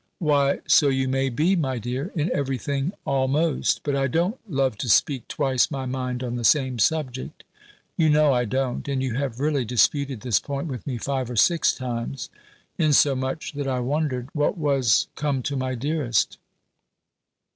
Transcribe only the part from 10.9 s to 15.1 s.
five or six times; insomuch, that I wondered what was